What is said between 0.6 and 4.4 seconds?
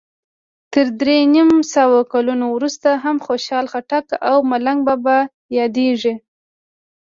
تر درې نیم سوو کلونو وروسته هم خوشال خټک او